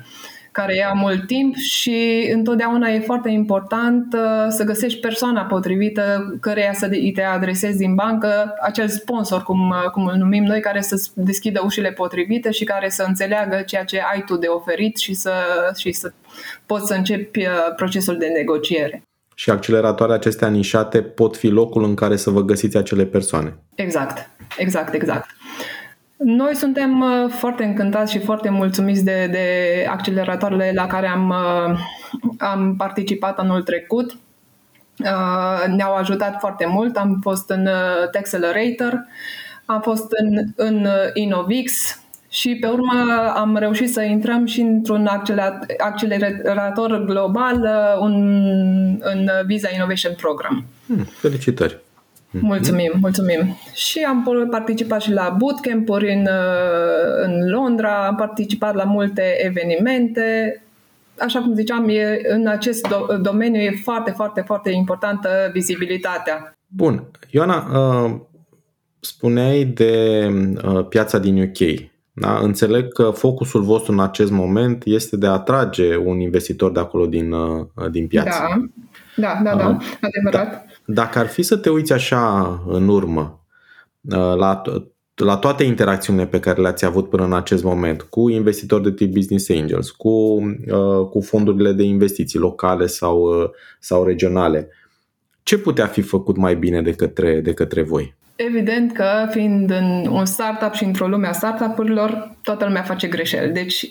[0.52, 6.72] care ia mult timp și întotdeauna e foarte important uh, să găsești persoana potrivită căreia
[6.72, 11.08] să te adresezi din bancă, acel sponsor, cum, uh, cum îl numim noi, care să
[11.14, 15.32] deschidă ușile potrivite și care să înțeleagă ceea ce ai tu de oferit și să,
[15.78, 16.12] și să
[16.66, 19.02] poți să începi uh, procesul de negociere.
[19.40, 23.56] Și acceleratoare acestea nișate pot fi locul în care să vă găsiți acele persoane.
[23.74, 25.26] Exact, exact, exact.
[26.16, 31.78] Noi suntem uh, foarte încântați și foarte mulțumiți de, de acceleratoarele la care am, uh,
[32.38, 34.16] am participat anul trecut.
[34.98, 36.96] Uh, ne-au ajutat foarte mult.
[36.96, 37.68] Am fost în
[38.10, 39.06] Texelerator,
[39.64, 41.99] am fost în, în Innovix
[42.30, 42.92] și pe urmă
[43.34, 45.08] am reușit să intrăm și într-un
[45.78, 47.68] accelerator global
[48.00, 48.14] un,
[49.00, 50.64] în Visa Innovation Program.
[50.86, 51.78] Hmm, felicitări!
[52.30, 52.46] Mhm.
[52.46, 53.56] Mulțumim, mulțumim.
[53.74, 60.62] Și am participat și la bootcamp-uri în, uh, în Londra, am participat la multe evenimente.
[61.18, 66.52] Așa cum ziceam, e, în acest do- domeniu e foarte, foarte, foarte importantă vizibilitatea.
[66.66, 67.10] Bun.
[67.30, 68.20] Ioana, uh,
[69.00, 70.26] spuneai de
[70.64, 71.90] uh, piața din UK.
[72.20, 72.38] Da?
[72.38, 77.06] Înțeleg că focusul vostru în acest moment este de a atrage un investitor de acolo
[77.06, 77.34] din,
[77.90, 78.70] din piață.
[79.16, 80.50] Da, da, da, da adevărat.
[80.52, 80.64] Da.
[80.84, 83.44] Dacă ar fi să te uiți așa în urmă
[84.00, 84.62] uh, la,
[85.14, 89.12] la toate interacțiunile pe care le-ați avut până în acest moment cu investitori de tip
[89.12, 94.68] Business Angels, cu, uh, cu fondurile de investiții locale sau, uh, sau regionale,
[95.42, 98.16] ce putea fi făcut mai bine de către, de către voi?
[98.46, 103.52] Evident că fiind în un startup și într-o lume a startup-urilor, toată lumea face greșeli.
[103.52, 103.88] Deci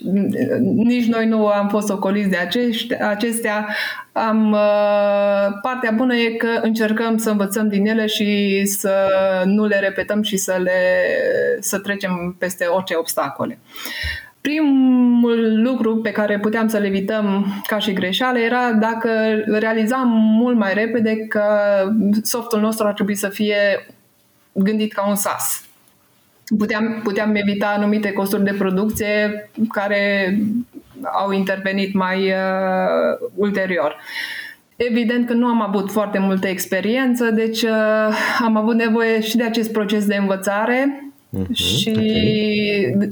[0.62, 3.67] nici noi nu am fost ocoliți de acești, acestea.
[4.12, 9.07] Am, uh, partea bună e că încercăm să învățăm din ele și să
[9.45, 10.81] nu le repetăm și să, le,
[11.59, 13.59] să trecem peste orice obstacole.
[14.41, 19.09] Primul lucru pe care puteam să-l evităm ca și greșeală era dacă
[19.45, 21.43] realizam mult mai repede că
[22.23, 23.55] softul nostru ar trebui să fie
[24.51, 25.65] gândit ca un SAS.
[26.57, 30.38] puteam, puteam evita anumite costuri de producție care
[31.12, 33.95] au intervenit mai uh, ulterior.
[34.75, 39.43] Evident că nu am avut foarte multă experiență, deci uh, am avut nevoie și de
[39.43, 43.10] acest proces de învățare uh-huh, și okay.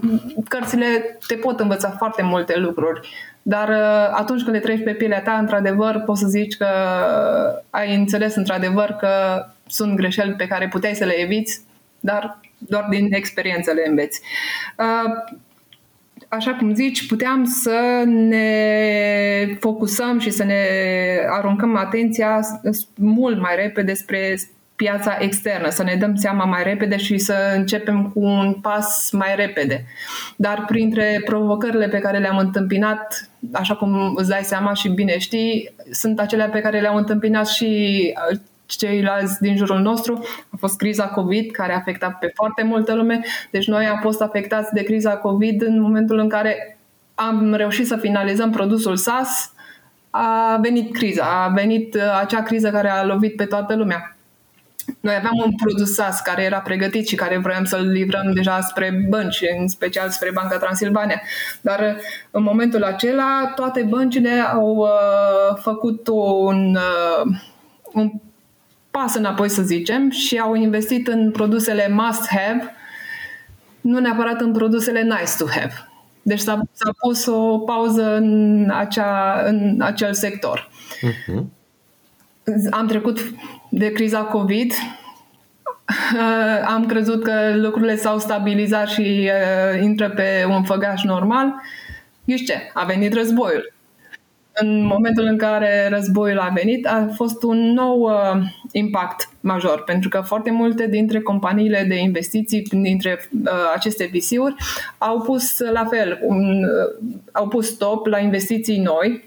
[0.48, 3.10] cărțile te pot învăța foarte multe lucruri.
[3.42, 6.68] Dar uh, atunci când le treci pe pielea ta, într-adevăr, poți să zici că
[7.70, 11.62] ai înțeles într-adevăr că sunt greșeli pe care puteai să le eviți,
[12.00, 14.22] dar doar din experiență le înveți.
[14.78, 15.36] Uh,
[16.28, 20.64] așa cum zici, puteam să ne focusăm și să ne
[21.30, 22.40] aruncăm atenția
[22.96, 24.38] mult mai repede spre
[24.78, 29.36] piața externă, să ne dăm seama mai repede și să începem cu un pas mai
[29.36, 29.86] repede.
[30.36, 35.74] Dar printre provocările pe care le-am întâmpinat, așa cum îți dai seama și bine știi,
[35.92, 38.13] sunt acelea pe care le-au întâmpinat și
[38.66, 40.26] ceilalți din jurul nostru.
[40.50, 43.22] A fost criza COVID care a afectat pe foarte multă lume.
[43.52, 46.78] Deci noi am fost afectați de criza COVID în momentul în care
[47.16, 49.54] am reușit să finalizăm produsul SAS,
[50.10, 54.17] a venit criza, a venit uh, acea criză care a lovit pe toată lumea.
[55.00, 59.06] Noi aveam un produs SAS care era pregătit și care vroiam să-l livrăm deja spre
[59.10, 61.21] bănci, în special spre Banca Transilvania.
[61.62, 67.36] Dar uh, în momentul acela toate băncile au uh, făcut un, uh,
[67.93, 68.12] un
[68.91, 72.73] pas înapoi, să zicem, și au investit în produsele must-have,
[73.82, 75.73] nu neapărat în produsele nice-to-have.
[76.21, 80.69] Deci s-a, s-a pus o pauză în, acea, în acel sector.
[80.95, 81.57] Uh-huh.
[82.72, 83.20] Am trecut
[83.70, 84.74] de criza COVID,
[86.66, 91.54] am crezut că lucrurile s-au stabilizat și uh, intră pe un făgaș normal.
[92.26, 92.72] Știi ce?
[92.74, 93.76] A venit războiul
[94.60, 100.10] în momentul în care războiul a venit, a fost un nou uh, impact major, pentru
[100.10, 104.56] că foarte multe dintre companiile de investiții, dintre uh, aceste VC-uri,
[104.98, 109.27] au pus la fel, un, uh, au pus stop la investiții noi,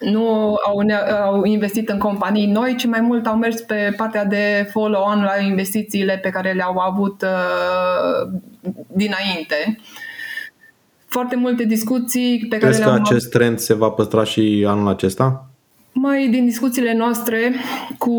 [0.00, 0.82] nu au,
[1.24, 5.44] au investit în companii noi, ci mai mult au mers pe partea de follow-on la
[5.44, 8.40] investițiile pe care le-au avut uh,
[8.86, 9.54] dinainte.
[9.68, 9.74] Uh,
[11.14, 14.88] foarte multe discuții pe Crezi care le-am că acest trend se va păstra și anul
[14.88, 15.48] acesta?
[15.92, 17.54] Mai din discuțiile noastre
[17.98, 18.16] cu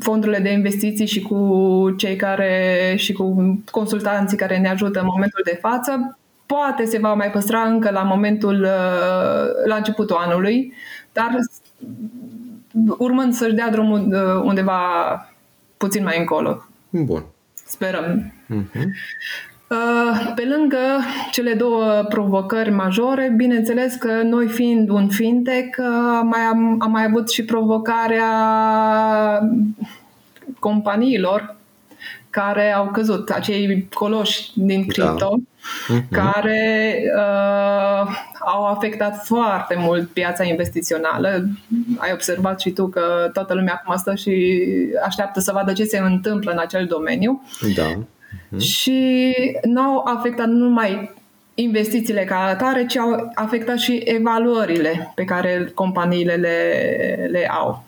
[0.00, 5.42] fondurile de investiții și cu cei care și cu consultanții care ne ajută în momentul
[5.44, 6.18] de față,
[6.50, 10.72] poate se va mai păstra încă la momentul uh, la începutul anului,
[11.12, 11.30] dar
[12.98, 14.80] urmând să-și dea drumul uh, undeva
[15.76, 16.64] puțin mai încolo.
[16.90, 17.24] Bun.
[17.54, 18.32] Sperăm.
[18.48, 18.84] Uh-huh.
[19.68, 20.78] Uh, pe lângă
[21.30, 27.04] cele două provocări majore, bineînțeles că noi fiind un fintech, uh, mai am, am mai
[27.04, 28.28] avut și provocarea
[30.58, 31.56] companiilor
[32.30, 34.86] care au căzut, acei coloși din da.
[34.86, 35.94] cripto, da.
[35.94, 36.08] uh-huh.
[36.10, 41.44] care uh, au afectat foarte mult piața investițională.
[41.98, 44.62] Ai observat și tu că toată lumea acum stă și
[45.04, 47.42] așteaptă să vadă ce se întâmplă în acel domeniu.
[47.76, 47.86] Da.
[48.48, 48.60] Mhm.
[48.60, 51.14] și nu au afectat nu numai
[51.54, 57.84] investițiile ca atare, ci au afectat și evaluările pe care companiile le, le au.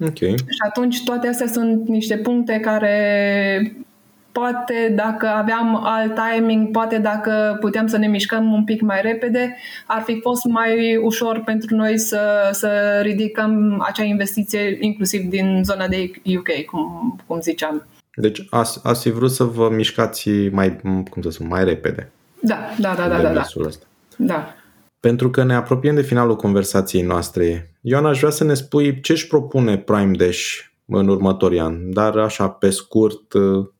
[0.00, 0.34] Okay.
[0.36, 3.84] Și atunci toate astea sunt niște puncte care
[4.32, 9.56] poate dacă aveam alt timing, poate dacă puteam să ne mișcăm un pic mai repede,
[9.86, 15.88] ar fi fost mai ușor pentru noi să, să ridicăm acea investiție inclusiv din zona
[15.88, 17.86] de UK, cum, cum ziceam.
[18.14, 20.76] Deci ați, ați fi vrut să vă mișcați mai,
[21.10, 22.10] cum să spun, mai repede.
[22.40, 23.32] Da, da, da, da, da.
[23.32, 23.44] Da.
[23.66, 23.86] Ăsta.
[24.16, 24.54] da.
[25.00, 29.12] Pentru că ne apropiem de finalul conversației noastre, Ioana, aș vrea să ne spui ce
[29.12, 33.32] își propune Prime Dash în următorii ani, dar așa, pe scurt,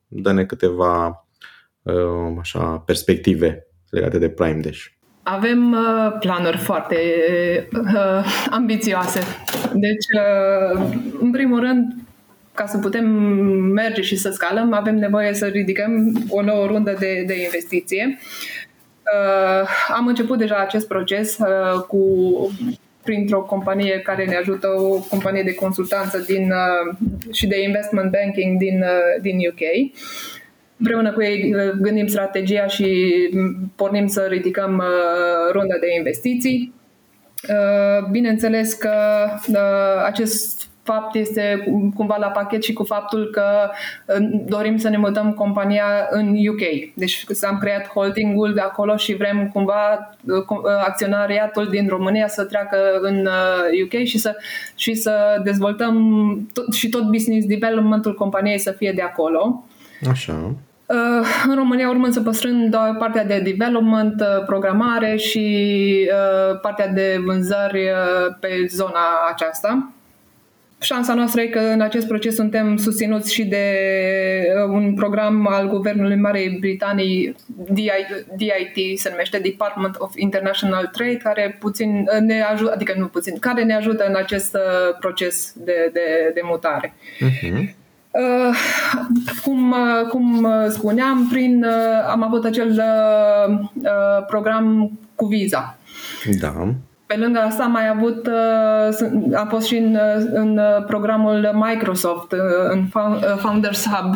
[0.08, 1.26] dă-ne câteva
[2.40, 4.84] așa, perspective legate de Prime Dash.
[5.22, 6.96] Avem uh, planuri foarte
[7.72, 9.20] uh, ambițioase.
[9.74, 10.82] Deci, uh,
[11.20, 11.94] în primul rând,
[12.54, 13.04] ca să putem
[13.72, 18.18] merge și să scalăm, avem nevoie să ridicăm o nouă rundă de, de investiție.
[18.18, 18.59] Uh,
[19.88, 22.00] am început deja acest proces uh, cu
[23.02, 26.96] printr-o companie care ne ajută, o companie de consultanță din, uh,
[27.32, 29.90] și de investment banking din, uh, din UK.
[30.76, 33.08] Împreună cu ei uh, gândim strategia și
[33.76, 36.74] pornim să ridicăm uh, runda de investiții.
[37.48, 38.92] Uh, bineînțeles că
[39.48, 41.64] uh, acest fapt este
[41.94, 43.70] cumva la pachet și cu faptul că
[44.46, 46.92] dorim să ne mutăm compania în UK.
[46.94, 52.44] Deci s-am creat holdingul de acolo și vrem cumva uh, uh, acționariatul din România să
[52.44, 53.28] treacă în
[53.84, 54.36] UK uh, și să,
[54.74, 55.96] și să dezvoltăm
[56.52, 59.64] tot, și tot business developmentul companiei să fie de acolo.
[60.10, 60.54] Așa.
[60.90, 66.88] Uh, în România urmând să păstrăm doar partea de development, uh, programare și uh, partea
[66.88, 67.88] de vânzări
[68.40, 69.00] pe zona
[69.32, 69.92] aceasta.
[70.80, 73.64] Șansa noastră e că în acest proces suntem susținuți și de
[74.68, 77.36] un program al Guvernului Marei Britanii,
[78.36, 83.62] DIT se numește Department of International Trade, care puțin ne ajută, adică nu puțin, care
[83.62, 84.56] ne ajută în acest
[85.00, 86.94] proces de, de, de mutare.
[86.94, 87.78] Uh-huh.
[88.10, 88.56] Uh,
[89.42, 95.78] cum, uh, cum uh, spuneam, prin, uh, am avut acel uh, uh, program cu Visa.
[96.40, 96.74] Da.
[97.10, 99.98] Pe lângă asta am mai avut, uh, am fost și în,
[100.32, 102.34] în programul Microsoft,
[102.68, 102.86] în
[103.36, 104.14] Founders Hub.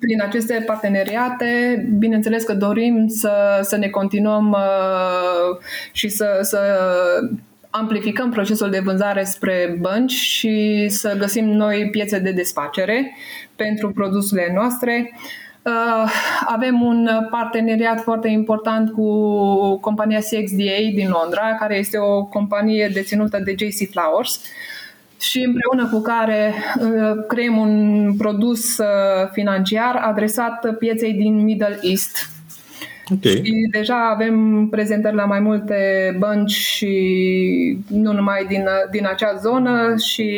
[0.00, 5.58] Prin aceste parteneriate, bineînțeles că dorim să, să ne continuăm uh,
[5.92, 6.58] și să, să
[7.70, 13.16] amplificăm procesul de vânzare spre bănci și să găsim noi piețe de desfacere
[13.56, 15.12] pentru produsele noastre.
[15.12, 15.49] Uh,
[16.46, 19.06] avem un parteneriat foarte important cu
[19.76, 24.40] compania CXDA din Londra, care este o companie deținută de JC Flowers
[25.20, 28.86] și împreună cu care uh, creăm un produs uh,
[29.32, 32.28] financiar adresat pieței din Middle East
[33.14, 33.42] Okay.
[33.44, 35.76] Și deja avem prezentări la mai multe
[36.18, 40.28] bănci și nu numai din, din acea zonă și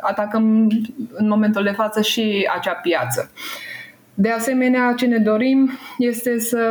[0.00, 0.68] atacăm
[1.12, 3.30] în momentul de față și acea piață.
[4.20, 6.64] De asemenea, ce ne dorim este să,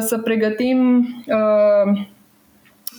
[0.00, 1.98] să pregătim uh,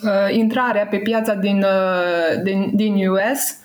[0.04, 3.58] uh, intrarea pe piața din, uh, din, din US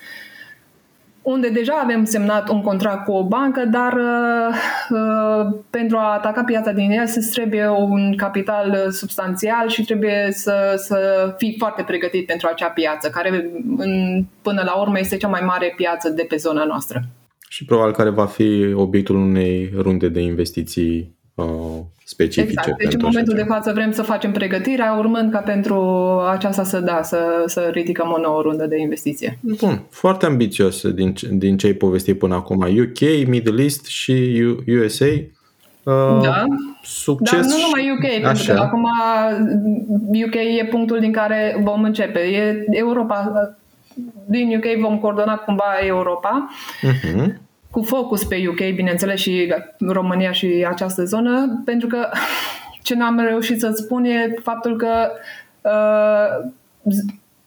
[1.23, 4.55] unde deja avem semnat un contract cu o bancă, dar uh,
[4.91, 10.75] uh, pentru a ataca piața din ea se trebuie un capital substanțial și trebuie să,
[10.77, 15.43] să fii foarte pregătit pentru acea piață, care în, până la urmă este cea mai
[15.45, 17.03] mare piață de pe zona noastră.
[17.49, 21.47] Și probabil care va fi obiectul unei runde de investiții uh,
[22.05, 22.61] specifice.
[22.61, 22.79] Exact.
[22.79, 25.81] Deci în momentul de față vrem să facem pregătirea, urmând ca pentru
[26.31, 29.39] aceasta să da, să, să ridicăm o nouă rundă de investiție.
[29.41, 32.61] Bun, foarte ambițios din, din ce ai povestit până acum.
[32.61, 35.05] UK, Middle East și USA.
[35.83, 36.45] Uh, da.
[36.83, 37.41] Succes.
[37.41, 38.33] Dar nu numai UK, Așa.
[38.33, 38.87] pentru că acum
[40.27, 42.19] UK e punctul din care vom începe.
[42.19, 43.33] E Europa.
[44.27, 46.49] Din UK vom coordona cumva Europa.
[46.83, 52.09] Uh-huh cu focus pe UK, bineînțeles, și România și această zonă, pentru că
[52.83, 55.11] ce n-am reușit să-ți spun e faptul că
[55.61, 56.51] uh,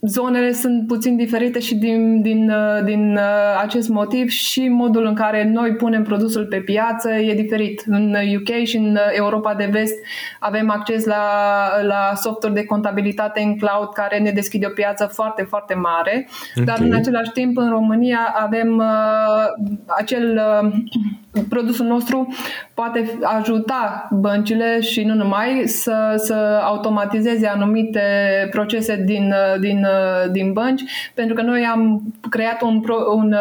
[0.01, 5.13] zonele sunt puțin diferite și din, din, uh, din uh, acest motiv și modul în
[5.13, 7.83] care noi punem produsul pe piață e diferit.
[7.85, 9.95] În UK și în Europa de vest
[10.39, 11.23] avem acces la,
[11.81, 16.65] la software de contabilitate în cloud care ne deschide o piață foarte, foarte mare, okay.
[16.65, 20.71] dar în același timp în România avem uh, acel uh,
[21.49, 22.33] produsul nostru
[22.73, 28.01] poate ajuta băncile și nu numai să, să automatizeze anumite
[28.51, 29.87] procese din, din,
[30.31, 30.81] din bănci,
[31.13, 32.83] pentru că noi am creat un,
[33.15, 33.35] un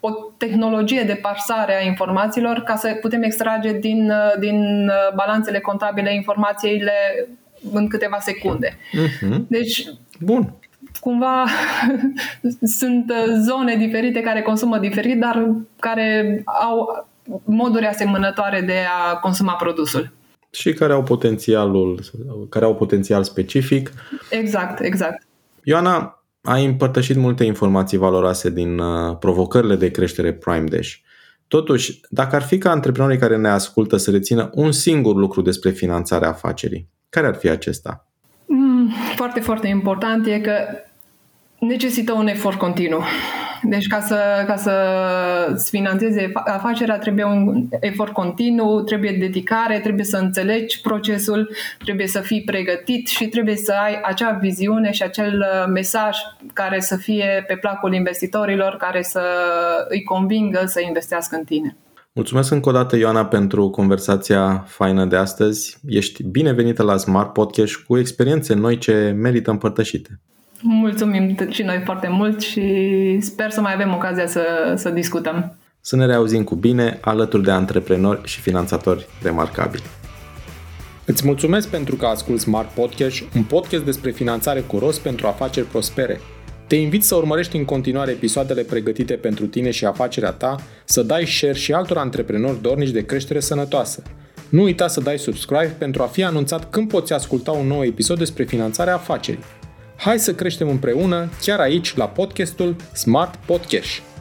[0.00, 6.92] o tehnologie de parsare a informațiilor ca să putem extrage din, din balanțele contabile informațiile
[7.72, 8.68] în câteva secunde.
[8.68, 9.36] Uh-huh.
[9.48, 9.84] Deci,
[10.20, 10.54] Bun
[11.02, 11.44] cumva
[12.80, 15.50] sunt zone diferite care consumă diferit, dar
[15.80, 17.06] care au
[17.44, 18.78] moduri asemănătoare de
[19.10, 20.12] a consuma produsul.
[20.50, 22.00] Și care au potențialul,
[22.48, 23.92] care au potențial specific.
[24.30, 25.26] Exact, exact.
[25.62, 30.94] Ioana, ai împărtășit multe informații valoroase din uh, provocările de creștere Prime Dash.
[31.48, 35.70] Totuși, dacă ar fi ca antreprenorii care ne ascultă să rețină un singur lucru despre
[35.70, 38.06] finanțarea afacerii, care ar fi acesta?
[38.46, 40.52] Mm, foarte, foarte important e că
[41.66, 43.02] necesită un efort continuu.
[43.62, 44.74] Deci ca să, ca să
[45.70, 51.50] finanțeze afacerea trebuie un efort continuu, trebuie dedicare, trebuie să înțelegi procesul,
[51.84, 56.16] trebuie să fii pregătit și trebuie să ai acea viziune și acel uh, mesaj
[56.52, 59.22] care să fie pe placul investitorilor, care să
[59.88, 61.76] îi convingă să investească în tine.
[62.12, 65.78] Mulțumesc încă o dată, Ioana, pentru conversația faină de astăzi.
[65.86, 70.20] Ești binevenită la Smart Podcast cu experiențe noi ce merită împărtășite.
[70.62, 75.56] Mulțumim și noi foarte mult și sper să mai avem ocazia să, să discutăm.
[75.80, 79.82] Să ne reauzim cu bine alături de antreprenori și finanțatori remarcabili.
[81.04, 85.66] Îți mulțumesc pentru că asculti Smart Podcast, un podcast despre finanțare cu rost pentru afaceri
[85.66, 86.20] prospere.
[86.66, 91.26] Te invit să urmărești în continuare episoadele pregătite pentru tine și afacerea ta, să dai
[91.26, 94.02] share și altor antreprenori dornici de creștere sănătoasă.
[94.48, 98.18] Nu uita să dai subscribe pentru a fi anunțat când poți asculta un nou episod
[98.18, 99.44] despre finanțarea afacerii.
[100.02, 104.11] Hai să creștem împreună, chiar aici, la podcastul Smart Podcast.